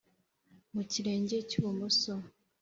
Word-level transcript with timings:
Mu 0.73 0.81
kirenge 0.91 1.37
cy'ibumoso 1.49 2.13